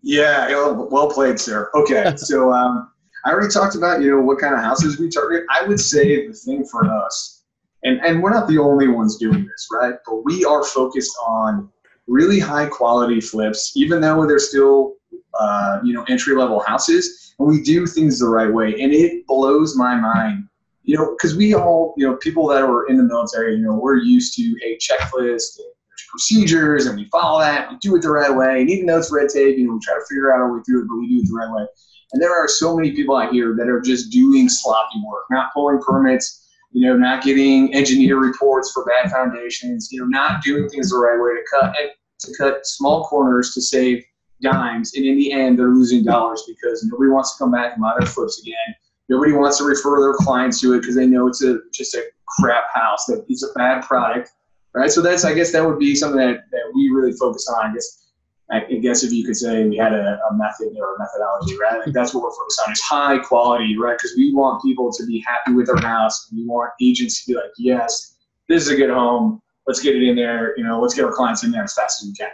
[0.01, 1.69] Yeah, well played, sir.
[1.75, 2.91] Okay, so um,
[3.25, 5.43] I already talked about you know what kind of houses we target.
[5.49, 7.43] I would say the thing for us,
[7.83, 9.95] and and we're not the only ones doing this, right?
[10.05, 11.69] But we are focused on
[12.07, 14.95] really high quality flips, even though they're still
[15.37, 18.79] uh, you know entry level houses, and we do things the right way.
[18.79, 20.48] And it blows my mind
[20.83, 23.75] you know, because we all, you know, people that were in the military, you know,
[23.75, 28.01] we're used to a checklist and there's procedures and we follow that, we do it
[28.01, 28.61] the right way.
[28.61, 30.61] And even though it's red tape, you know, we try to figure out our way
[30.65, 31.67] through it, but we do it the right way.
[32.11, 35.53] And there are so many people out here that are just doing sloppy work, not
[35.53, 40.67] pulling permits, you know, not getting engineer reports for bad foundations, you know, not doing
[40.69, 41.89] things the right way to cut eh,
[42.21, 44.03] to cut small corners to save
[44.41, 44.93] dimes.
[44.95, 47.93] And in the end, they're losing dollars because nobody wants to come back and buy
[47.99, 48.75] their flips again
[49.09, 52.03] Nobody wants to refer their clients to it because they know it's a just a
[52.27, 54.29] crap house that it's a bad product,
[54.73, 54.91] right?
[54.91, 57.71] So that's I guess that would be something that, that we really focus on.
[57.71, 58.07] I guess
[58.51, 61.79] I guess if you could say we had a, a method or a methodology, right?
[61.85, 63.97] Like that's what we're focused on is high quality, right?
[63.97, 66.31] Because we want people to be happy with their house.
[66.35, 68.15] We want agents to be like, yes,
[68.47, 69.41] this is a good home.
[69.67, 70.57] Let's get it in there.
[70.57, 72.31] You know, let's get our clients in there as fast as we can.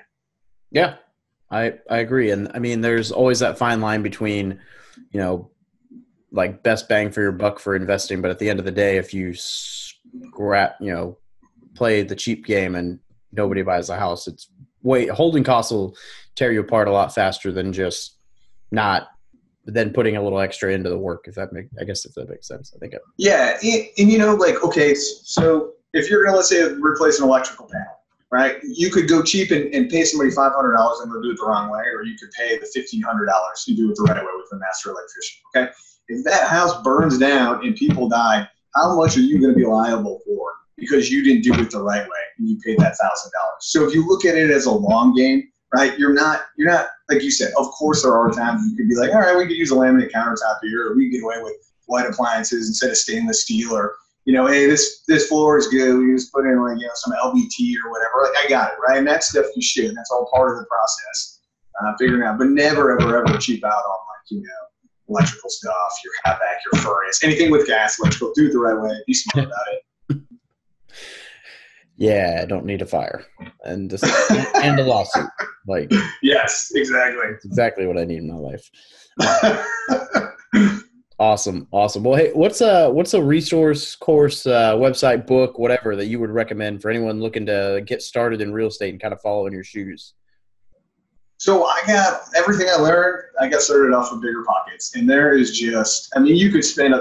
[0.71, 0.95] Yeah,
[1.51, 4.59] I I agree, and I mean, there's always that fine line between,
[5.11, 5.51] you know,
[6.35, 8.21] like best bang for your buck for investing.
[8.21, 11.17] But at the end of the day, if you scrap, you know,
[11.73, 12.99] play the cheap game and
[13.31, 14.49] nobody buys a house, it's
[14.83, 15.95] way holding costs will
[16.35, 18.17] tear you apart a lot faster than just
[18.71, 19.07] not
[19.67, 21.25] then putting a little extra into the work.
[21.27, 22.93] If that make, I guess if that makes sense, I think.
[22.93, 27.19] It, yeah, and, and you know, like okay, so if you're gonna let's say replace
[27.19, 27.99] an electrical panel,
[28.31, 28.57] right?
[28.63, 31.37] You could go cheap and, and pay somebody five hundred dollars and they'll do it
[31.37, 34.03] the wrong way, or you could pay the fifteen hundred dollars to do it the
[34.03, 35.41] right way with a master electrician.
[35.55, 35.71] Okay,
[36.07, 39.65] if that house burns down and people die, how much are you going to be
[39.65, 43.31] liable for because you didn't do it the right way and you paid that thousand
[43.31, 43.61] dollars?
[43.61, 46.87] So if you look at it as a long game, right, you're not you're not
[47.09, 47.51] like you said.
[47.57, 49.75] Of course, there are times you could be like, all right, we could use a
[49.75, 51.53] laminate countertop here, or we get away with
[51.85, 55.97] white appliances instead of stainless steel, or you know, hey, this this floor is good.
[55.97, 58.23] We just put in like you know some LVT or whatever.
[58.23, 58.97] Like I got it, right?
[58.97, 59.95] And that stuff you should.
[59.95, 61.39] That's all part of the process,
[61.81, 62.37] uh, figuring out.
[62.37, 64.64] But never ever ever cheap out on like you know
[65.09, 68.97] electrical stuff, your HVAC, your furnace, anything with gas, electrical, do it the right way.
[69.07, 69.75] Be smart about it.
[71.97, 73.25] Yeah, I don't need a fire
[73.63, 74.03] and just,
[74.55, 75.29] and a lawsuit.
[75.67, 75.91] Like
[76.21, 77.25] yes, exactly.
[77.43, 78.69] exactly what I need in my life.
[81.19, 82.03] awesome, awesome.
[82.03, 86.29] Well, hey, what's a what's a resource, course, uh, website, book, whatever that you would
[86.29, 89.53] recommend for anyone looking to get started in real estate and kind of follow in
[89.53, 90.13] your shoes?
[91.45, 93.25] So I got everything I learned.
[93.39, 96.95] I got started off with BiggerPockets, and there is just, I mean, you could spend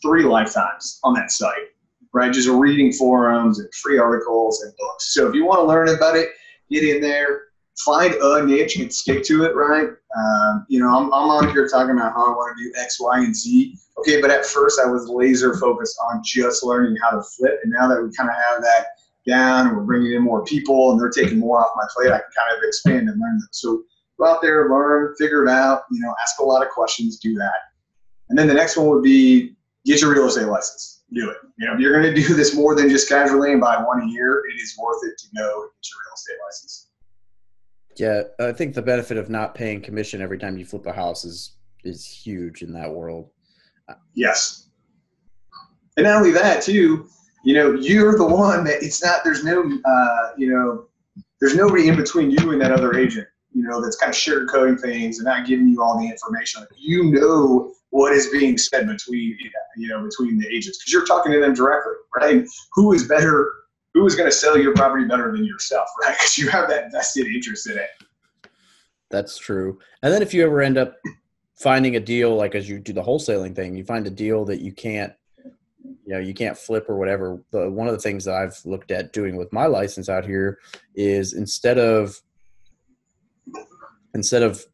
[0.00, 1.68] three lifetimes on that site,
[2.14, 2.32] right?
[2.32, 5.12] Just reading forums and free articles and books.
[5.12, 6.30] So if you want to learn about it,
[6.70, 7.48] get in there,
[7.84, 9.88] find a niche and stick to it, right?
[10.16, 12.98] Um, you know, I'm, I'm on here talking about how I want to do X,
[13.02, 13.76] Y, and Z.
[13.98, 17.70] Okay, but at first I was laser focused on just learning how to flip, and
[17.70, 18.86] now that we kind of have that
[19.26, 22.18] down and we're bringing in more people and they're taking more off my plate, I
[22.18, 23.48] can kind of expand and learn them.
[23.52, 23.82] So
[24.18, 27.34] go out there, learn, figure it out, you know, ask a lot of questions, do
[27.34, 27.54] that.
[28.28, 31.02] And then the next one would be get your real estate license.
[31.12, 31.38] Do it.
[31.58, 34.00] You know, if you're going to do this more than just casually and buy one
[34.00, 36.86] a year, it is worth it to go get your real estate license.
[37.96, 41.24] Yeah, I think the benefit of not paying commission every time you flip a house
[41.24, 43.30] is is huge in that world.
[44.14, 44.68] Yes.
[45.96, 47.08] And not only that, too,
[47.42, 50.86] you know, you're the one that it's not, there's no, uh, you know,
[51.40, 54.78] there's nobody in between you and that other agent, you know, that's kind of sugarcoating
[54.78, 56.66] things and not giving you all the information.
[56.76, 59.36] You know what is being said between,
[59.76, 62.44] you know, between the agents because you're talking to them directly, right?
[62.74, 63.52] Who is better?
[63.94, 66.16] Who is going to sell your property better than yourself, right?
[66.16, 67.88] Because you have that vested interest in it.
[69.10, 69.78] That's true.
[70.02, 70.96] And then if you ever end up
[71.56, 74.60] finding a deal, like as you do the wholesaling thing, you find a deal that
[74.60, 75.12] you can't,
[75.84, 77.42] you know, you can't flip or whatever.
[77.50, 80.58] The one of the things that I've looked at doing with my license out here
[80.94, 82.20] is instead of
[84.14, 84.64] instead of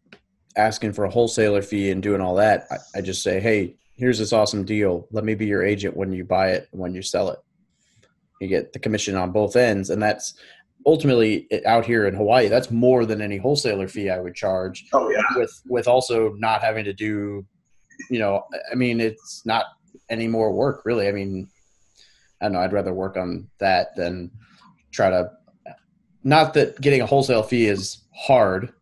[0.56, 4.18] asking for a wholesaler fee and doing all that, I, I just say, hey, here's
[4.18, 5.06] this awesome deal.
[5.10, 7.38] Let me be your agent when you buy it, when you sell it.
[8.40, 10.34] You get the commission on both ends, and that's
[10.86, 14.86] ultimately eh, out here in Hawaii, that's more than any wholesaler fee I would charge.
[14.92, 15.22] Oh yeah.
[15.34, 17.44] With with also not having to do,
[18.10, 19.66] you know, I mean, it's not
[20.08, 21.08] any more work really.
[21.08, 21.48] I mean,
[22.40, 22.60] I don't know.
[22.60, 24.30] I'd rather work on that than
[24.92, 25.30] try to.
[26.24, 28.72] Not that getting a wholesale fee is hard,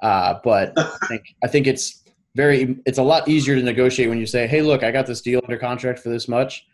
[0.00, 2.02] uh, but I think I think it's
[2.34, 5.20] very it's a lot easier to negotiate when you say, "Hey, look, I got this
[5.20, 6.66] deal under contract for this much."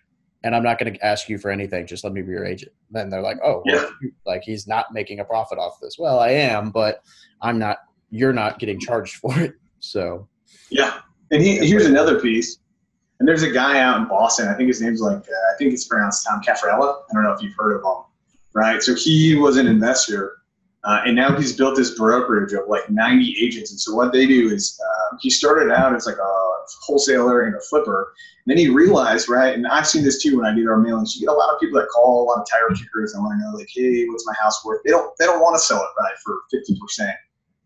[0.43, 1.87] and I'm not going to ask you for anything.
[1.87, 2.73] Just let me be your agent.
[2.91, 4.09] Then they're like, oh, well, yeah.
[4.27, 5.97] like he's not making a profit off this.
[5.99, 7.03] Well, I am, but
[7.43, 7.79] I'm not.
[8.11, 9.55] You're not getting charged for it.
[9.81, 10.29] So.
[10.71, 12.59] Yeah, and he, here's another piece.
[13.21, 14.49] And there's a guy out in Boston.
[14.49, 17.03] I think his name's like uh, I think it's pronounced Tom Caffarella.
[17.11, 18.05] I don't know if you've heard of him,
[18.55, 18.83] right?
[18.83, 20.39] So he was an investor,
[20.85, 23.71] uh, and now he's built this brokerage of like 90 agents.
[23.71, 26.51] And so what they do is uh, he started out as like a
[26.83, 28.13] wholesaler and a flipper.
[28.47, 31.15] And then he realized, right, and I've seen this too when I do our mailings.
[31.15, 33.15] You get a lot of people that call, a lot of tire kickers.
[33.15, 34.81] I want to know, like, hey, what's my house worth?
[34.85, 37.15] They don't, they don't want to sell it right for fifty percent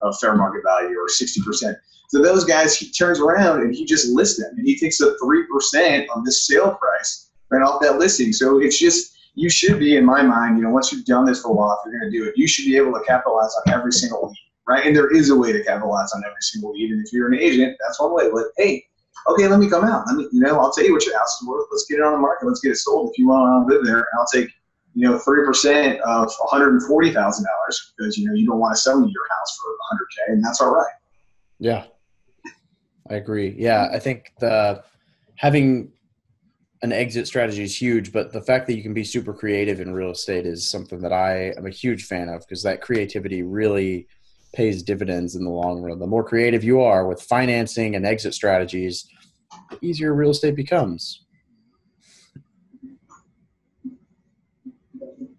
[0.03, 1.79] of fair market value or sixty percent.
[2.09, 5.17] So those guys, he turns around and he just lists them, and he takes a
[5.19, 8.33] three percent on this sale price right off that listing.
[8.33, 11.43] So it's just you should be, in my mind, you know, once you've done this
[11.43, 13.53] for a while, if you're going to do it, you should be able to capitalize
[13.67, 14.37] on every single lead,
[14.69, 14.87] right?
[14.87, 16.91] And there is a way to capitalize on every single lead.
[16.91, 18.31] And if you're an agent, that's one way.
[18.31, 18.85] Like, hey,
[19.27, 20.07] okay, let me come out.
[20.07, 21.67] Let me, you know, I'll tell you what your house is worth.
[21.73, 22.47] Let's get it on the market.
[22.47, 23.11] Let's get it sold.
[23.11, 24.51] If you want to live there, I'll take,
[24.95, 28.47] you know, three percent of one hundred and forty thousand dollars because you know you
[28.47, 30.93] don't want to sell me your house for hundred k, and that's all right.
[31.59, 31.87] Yeah,
[33.11, 33.55] I agree.
[33.59, 34.83] Yeah, I think the
[35.37, 35.93] having
[36.83, 39.93] an exit strategy is huge, but the fact that you can be super creative in
[39.93, 44.07] real estate is something that I am a huge fan of because that creativity really
[44.55, 45.99] pays dividends in the long run.
[45.99, 49.07] The more creative you are with financing and exit strategies,
[49.71, 51.25] the easier real estate becomes.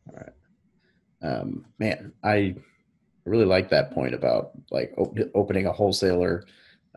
[0.10, 0.34] All right.
[1.22, 2.56] Um, man, I
[3.26, 6.44] really like that point about like op- opening a wholesaler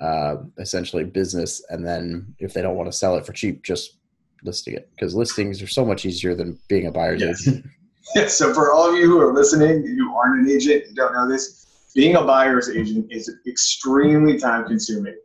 [0.01, 3.97] uh, essentially business and then if they don't want to sell it for cheap just
[4.45, 7.49] listing it because listings are so much easier than being a buyer's yes.
[7.49, 7.67] agent
[8.15, 11.13] yeah, so for all of you who are listening you aren't an agent and don't
[11.13, 11.59] know this
[11.95, 15.17] being a buyer's agent is extremely time consuming,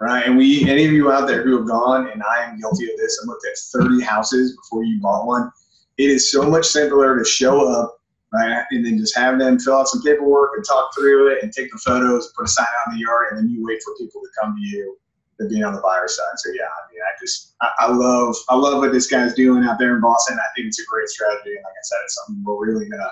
[0.00, 0.26] right?
[0.26, 2.98] And we, any of you out there who have gone, and I am guilty of
[2.98, 5.50] this, I looked at 30 houses before you bought one.
[5.96, 7.97] It is so much simpler to show up,
[8.32, 8.64] right?
[8.70, 11.70] And then just have them fill out some paperwork and talk through it and take
[11.70, 14.20] the photos, put a sign out in the yard, and then you wait for people
[14.20, 14.96] to come to you
[15.38, 16.36] than being on the buyer side.
[16.36, 19.64] So yeah, I mean, I just I, I, love I love what this guy's doing
[19.64, 20.38] out there in Boston.
[20.38, 23.10] I think it's a great strategy, and like I said, it's something we're really gonna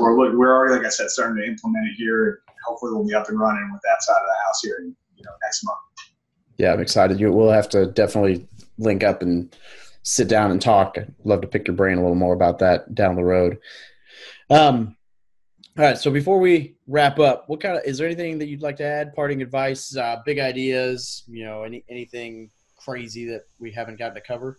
[0.00, 3.28] we're we're already like I said starting to implement it here hopefully we'll be up
[3.28, 5.78] and running with that side of the house here, you know, next month.
[6.58, 7.20] Yeah, I'm excited.
[7.20, 8.46] You we'll have to definitely
[8.78, 9.54] link up and
[10.02, 10.96] sit down and talk.
[10.98, 13.58] I'd love to pick your brain a little more about that down the road.
[14.50, 14.96] Um,
[15.78, 15.98] all right.
[15.98, 18.84] So before we wrap up, what kind of is there anything that you'd like to
[18.84, 19.14] add?
[19.14, 24.20] Parting advice, uh, big ideas, you know, any anything crazy that we haven't gotten to
[24.20, 24.58] cover?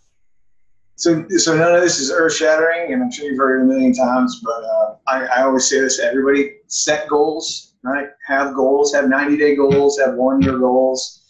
[0.96, 3.66] So, so none of this is earth shattering, and I'm sure you've heard it a
[3.66, 4.42] million times.
[4.44, 8.10] But uh, I, I always say this to everybody: set goals, right?
[8.28, 11.24] Have goals, have 90 day goals, have one year goals.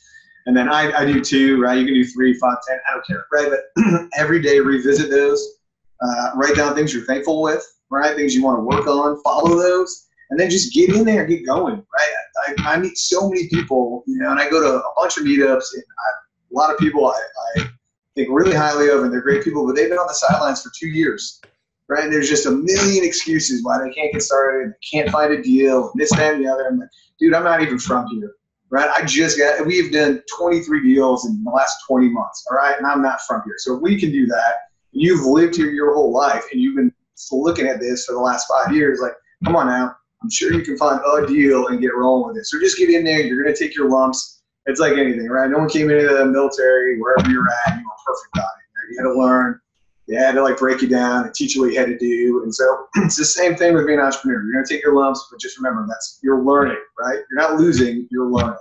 [0.45, 1.77] And then I, I do two, right?
[1.77, 3.49] You can do three, five, ten, I don't care, right?
[3.49, 5.56] But every day revisit those,
[6.01, 8.15] uh, write down things you're thankful with, right?
[8.15, 11.29] Things you want to work on, follow those, and then just get in there and
[11.29, 12.57] get going, right?
[12.65, 15.23] I, I meet so many people, you know, and I go to a bunch of
[15.23, 16.09] meetups, and I,
[16.51, 17.19] a lot of people I,
[17.57, 17.69] I
[18.15, 20.71] think really highly of, and they're great people, but they've been on the sidelines for
[20.79, 21.41] two years
[21.89, 22.03] right?
[22.03, 25.41] And there's just a million excuses why they can't get started, they can't find a
[25.41, 26.67] deal, this, that, and the other.
[26.67, 28.33] I'm like, dude, I'm not even from here,
[28.69, 28.89] right?
[28.89, 32.77] I just got, we've done 23 deals in the last 20 months, all right?
[32.77, 33.55] And I'm not from here.
[33.57, 34.55] So if we can do that,
[34.99, 36.93] you've lived here your whole life and you've been
[37.31, 39.13] looking at this for the last five years, like,
[39.45, 39.95] come on now.
[40.21, 42.45] I'm sure you can find a deal and get rolling with it.
[42.45, 43.21] So just get in there.
[43.21, 44.41] You're going to take your lumps.
[44.65, 45.49] It's like anything, right?
[45.49, 48.67] No one came into the military, wherever you're at, you were perfect on it.
[48.91, 49.59] You had to learn
[50.07, 52.41] They had to like break you down and teach you what you had to do.
[52.43, 54.43] And so it's the same thing with being an entrepreneur.
[54.43, 57.19] You're going to take your lumps, but just remember that's you're learning, right?
[57.29, 58.57] You're not losing, you're learning.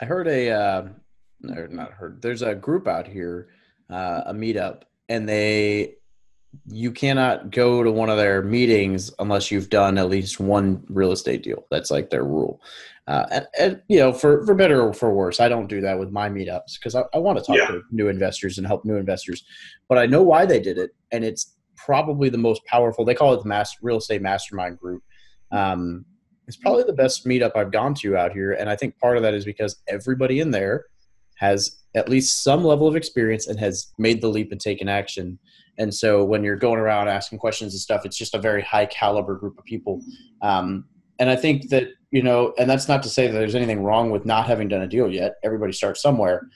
[0.00, 0.88] I heard a, uh,
[1.40, 2.20] not heard.
[2.22, 3.48] There's a group out here,
[3.90, 5.94] uh, a meetup, and they,
[6.68, 11.12] you cannot go to one of their meetings unless you've done at least one real
[11.12, 11.64] estate deal.
[11.70, 12.60] That's like their rule.
[13.08, 15.98] Uh, and, and, you know, for, for better or for worse, I don't do that
[15.98, 17.66] with my meetups because I, I want to talk Yeah.
[17.66, 19.44] to new investors and help new investors.
[19.88, 23.04] But I know why they did it, and it's probably the most powerful.
[23.04, 25.02] They call it the mass real estate mastermind group.
[25.50, 26.04] Um,
[26.46, 29.22] it's probably the best meetup I've gone to out here, and I think part of
[29.24, 30.86] that is because everybody in there
[31.36, 35.38] has at least some level of experience and has made the leap and taken action.
[35.78, 38.86] And so when you're going around asking questions and stuff, it's just a very high
[38.86, 40.02] caliber group of people.
[40.40, 40.86] Um,
[41.18, 44.10] and I think that you know, and that's not to say that there's anything wrong
[44.10, 45.36] with not having done a deal yet.
[45.42, 46.46] Everybody starts somewhere,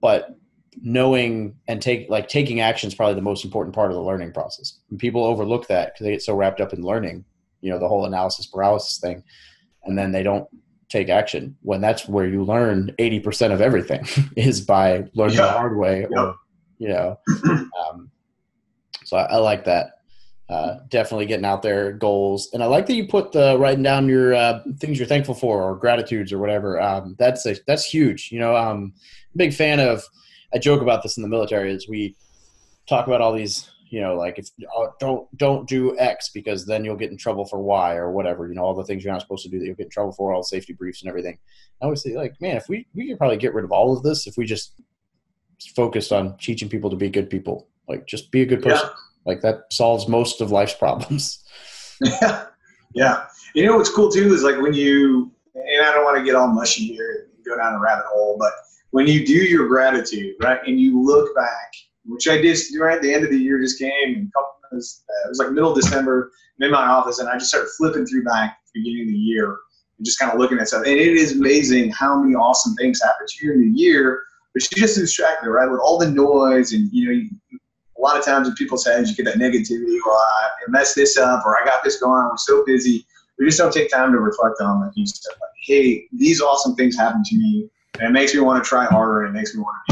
[0.00, 0.36] but
[0.80, 4.32] knowing and take like taking action is probably the most important part of the learning
[4.32, 4.80] process.
[4.90, 7.24] And people overlook that because they get so wrapped up in learning,
[7.60, 9.22] you know, the whole analysis paralysis thing,
[9.84, 10.48] and then they don't
[10.92, 15.76] take action when that's where you learn 80% of everything is by learning the hard
[15.76, 16.10] way Yep.
[16.16, 16.36] or
[16.78, 18.10] you know um,
[19.04, 19.86] so I, I like that.
[20.48, 22.50] Uh, definitely getting out there goals.
[22.52, 25.62] And i like that you put the writing down your uh, things you're thankful for
[25.62, 26.78] or gratitudes or whatever.
[26.80, 28.92] Um, that's a, that's huge you know um,
[29.34, 30.04] big fan of
[30.54, 32.14] i joke about this in the military is we
[32.86, 36.66] talk about all these you know like if oh, uh, don't don't do x because
[36.66, 39.12] then you'll get in trouble for y or whatever you know all the things you're
[39.12, 41.08] not supposed to do that you'll get in trouble for all the safety briefs and
[41.08, 41.38] everything
[41.80, 44.02] i always say like man if we we could probably get rid of all of
[44.02, 44.80] this if we just
[45.76, 48.88] focused on teaching people to be good people like just be a good person
[49.26, 51.44] like that solves most of life's problems
[52.00, 52.46] Yeah.
[52.94, 53.24] yeah.
[53.54, 56.34] You know what's cool too is like when you, and I don't want to get
[56.34, 58.52] all mushy here and go down a rabbit hole, but
[58.90, 61.72] when you do your gratitude, right, and you look back,
[62.04, 64.76] which I did right at the end of the year just came, and couple, it
[64.76, 67.70] was, uh, it was like middle December, I'm in my office, and I just started
[67.76, 69.56] flipping through back the beginning of the year
[69.98, 70.84] and just kind of looking at stuff.
[70.86, 74.22] And it is amazing how many awesome things happen to you in the year,
[74.54, 77.28] but you just distracted, right, with all the noise and, you know, you,
[77.98, 81.16] a lot of times in people's heads, you get that negativity, or I messed this
[81.16, 83.06] up, or I got this going I'm so busy.
[83.38, 86.74] We just don't take time to reflect on like you said, like, hey, these awesome
[86.74, 87.68] things happen to me,
[88.00, 89.91] and it makes me want to try harder, and it makes me want to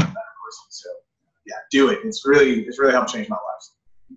[1.51, 1.99] yeah, do it.
[2.05, 3.65] It's really, it's really helped change my life.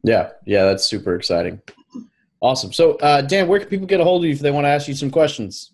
[0.03, 1.61] yeah yeah that's super exciting
[2.41, 4.65] awesome so uh, dan where can people get a hold of you if they want
[4.65, 5.71] to ask you some questions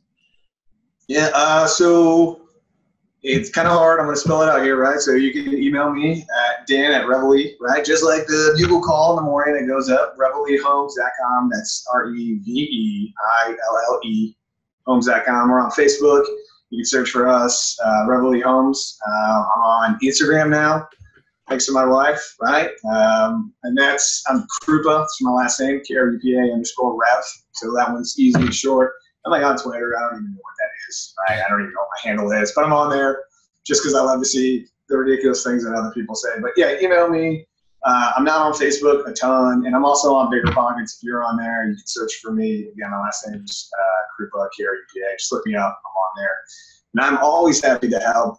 [1.08, 1.30] Yeah.
[1.34, 2.42] Uh, so
[3.22, 3.98] it's kind of hard.
[3.98, 5.00] I'm going to spell it out here, right?
[5.00, 7.84] So you can email me at Dan at Reveille, right?
[7.84, 11.50] Just like the bugle call in the morning that goes up, ReveilleHomes.com.
[11.52, 14.36] That's R E V E I L L E
[14.86, 15.50] Homes.com.
[15.50, 16.24] We're on Facebook.
[16.70, 18.96] You can search for us, uh, Reveille Homes.
[19.06, 20.88] Uh, I'm on Instagram now,
[21.50, 22.70] thanks to my wife, right?
[22.90, 25.02] Um, and that's, I'm Krupa.
[25.02, 27.24] It's my last name, K R U P A underscore Rev.
[27.52, 28.92] So that one's easy and short.
[29.26, 29.92] I'm like on Twitter.
[29.98, 31.14] I don't even know what that is.
[31.28, 31.42] Right?
[31.44, 33.24] I don't even know what my handle is, but I'm on there
[33.66, 36.30] just because I love to see the ridiculous things that other people say.
[36.40, 37.46] But yeah, email me.
[37.84, 40.96] Uh, I'm not on Facebook a ton, and I'm also on BiggerPockets.
[40.96, 42.68] If you're on there, you can search for me.
[42.68, 45.16] Again, my last name is uh, Krupa, K-R-U-P-A.
[45.18, 45.80] Just look me up.
[45.84, 46.36] I'm on there.
[46.94, 48.38] And I'm always happy to help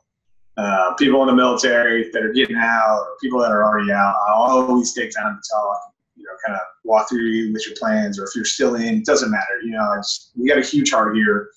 [0.58, 4.16] uh, people in the military that are getting out or people that are already out.
[4.28, 5.78] I'll always take time to talk,
[6.16, 8.98] you know, kind of walk through you with your plans, or if you're still in,
[8.98, 9.62] it doesn't matter.
[9.64, 10.02] You know,
[10.36, 11.50] we got a huge heart here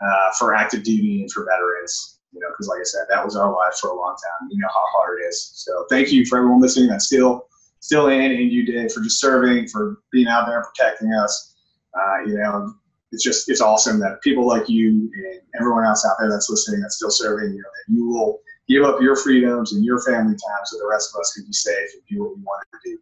[0.00, 2.20] uh, for active duty and for veterans.
[2.32, 4.48] You know, because like I said, that was our life for a long time.
[4.50, 5.50] You know how hard it is.
[5.54, 7.46] So thank you for everyone listening that's still
[7.80, 11.54] still in, and you did for just serving, for being out there and protecting us.
[11.94, 12.74] Uh, you know,
[13.12, 16.80] it's just it's awesome that people like you and everyone else out there that's listening
[16.80, 17.50] that's still serving.
[17.50, 20.86] You know, that you will give up your freedoms and your family time so the
[20.90, 22.98] rest of us can be safe and do what we want to do.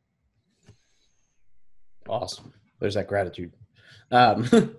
[2.09, 3.53] awesome there's that gratitude
[4.12, 4.49] um,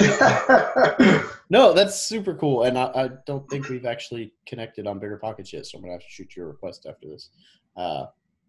[1.52, 5.66] No, that's super cool, and I, I don't think we've actually connected on BiggerPockets yet.
[5.66, 7.28] So I'm gonna have to shoot you a request after this.
[7.76, 8.06] Uh,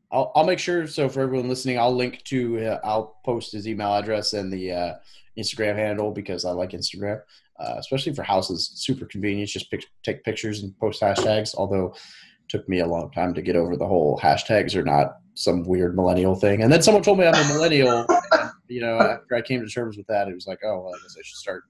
[0.09, 0.87] I'll I'll make sure.
[0.87, 4.71] So for everyone listening, I'll link to uh, I'll post his email address and the
[4.71, 4.93] uh,
[5.37, 7.21] Instagram handle because I like Instagram,
[7.59, 8.71] uh, especially for houses.
[8.75, 9.49] Super convenient.
[9.49, 11.55] Just pic- take pictures and post hashtags.
[11.55, 15.17] Although it took me a long time to get over the whole hashtags are not
[15.35, 16.61] some weird millennial thing.
[16.61, 18.05] And then someone told me I'm a millennial.
[18.31, 20.93] and, you know, after I came to terms with that, it was like, oh, well,
[20.95, 21.63] I guess I should start.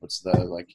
[0.00, 0.68] What's the like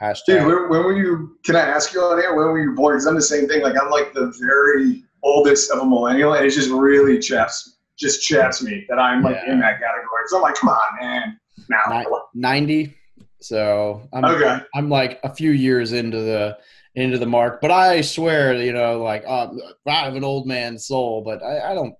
[0.00, 0.24] hashtag?
[0.26, 1.36] Dude, when, when were you?
[1.44, 2.34] Can I ask you on air?
[2.34, 2.94] When were you born?
[2.94, 3.62] Because I'm the same thing.
[3.62, 8.22] Like I'm like the very oldest of a millennial, and it just really chaps, just
[8.22, 9.52] chaps me that I'm like Yeah.
[9.52, 10.22] in that category.
[10.28, 11.38] So I'm like, come on, man.
[11.68, 12.04] Now,
[12.34, 12.94] 90
[13.40, 14.58] so i'm okay.
[14.74, 16.58] i'm like a few years into the
[16.96, 19.48] into the mark but i swear you know like uh,
[19.86, 21.94] i have an old man soul but i, I don't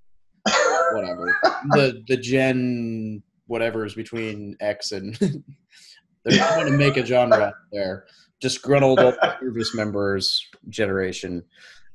[0.93, 1.37] whatever.
[1.71, 5.17] the the Gen whatever is between X and
[6.25, 8.07] they're trying to make a genre there.
[8.41, 11.43] Disgruntled old service members generation.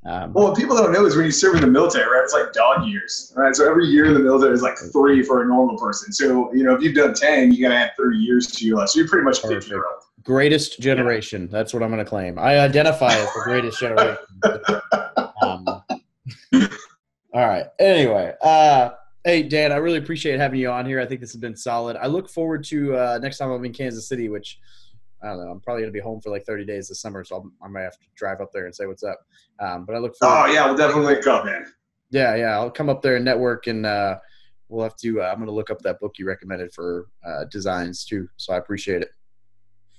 [0.06, 2.24] Um, Well, what people don't know is when you serve in the military, right?
[2.24, 3.56] It's like dog years, right?
[3.56, 6.12] So every year in the military is like three for a normal person.
[6.12, 8.90] So you know, if you've done ten, you gotta add thirty years to your life.
[8.90, 9.70] So you're pretty much fifty Perfect.
[9.72, 10.04] year old.
[10.24, 11.48] greatest generation.
[11.50, 12.38] That's what I'm going to claim.
[12.40, 14.18] I identify as the greatest generation.
[15.42, 15.84] Um, all
[17.34, 17.66] right.
[17.80, 18.92] Anyway, uh,
[19.26, 21.00] hey Dan, I really appreciate having you on here.
[21.02, 21.98] I think this has been solid.
[21.98, 24.60] I look forward to uh, next time I'm in Kansas City, which
[25.24, 25.52] I don't know.
[25.52, 27.68] I'm probably going to be home for like 30 days this summer, so I'll, I
[27.68, 29.20] might have to drive up there and say what's up.
[29.60, 30.50] Um, but I look forward.
[30.50, 31.66] Oh yeah, we'll definitely come in.
[32.12, 32.52] Yeah, yeah.
[32.52, 34.18] I'll come up there and network, and uh,
[34.68, 35.22] we'll have to.
[35.22, 38.28] Uh, I'm going to look up that book you recommended for uh, designs too.
[38.38, 39.10] So I appreciate it.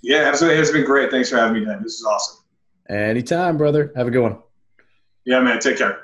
[0.02, 0.60] Yeah, absolutely.
[0.60, 1.10] It's been great.
[1.10, 1.82] Thanks for having me, Dan.
[1.82, 2.44] This is awesome.
[2.90, 3.92] Anytime, brother.
[3.96, 4.38] Have a good one.
[5.24, 5.58] Yeah, man.
[5.58, 6.03] Take care.